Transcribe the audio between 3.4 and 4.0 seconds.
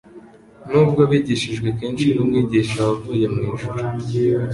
ijuru.